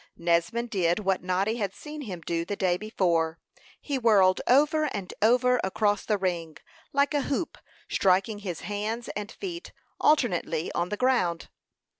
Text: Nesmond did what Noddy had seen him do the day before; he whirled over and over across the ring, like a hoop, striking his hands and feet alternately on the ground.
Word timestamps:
Nesmond 0.17 0.71
did 0.71 0.97
what 0.97 1.21
Noddy 1.21 1.57
had 1.57 1.75
seen 1.75 2.01
him 2.01 2.21
do 2.21 2.43
the 2.43 2.55
day 2.55 2.75
before; 2.75 3.37
he 3.79 3.99
whirled 3.99 4.41
over 4.47 4.85
and 4.85 5.13
over 5.21 5.59
across 5.63 6.05
the 6.05 6.17
ring, 6.17 6.57
like 6.91 7.13
a 7.13 7.21
hoop, 7.29 7.55
striking 7.87 8.39
his 8.39 8.61
hands 8.61 9.09
and 9.09 9.31
feet 9.31 9.71
alternately 9.99 10.71
on 10.73 10.89
the 10.89 10.97
ground. 10.97 11.49